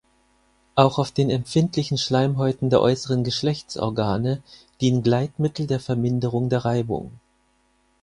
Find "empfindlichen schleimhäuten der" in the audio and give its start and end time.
1.29-2.81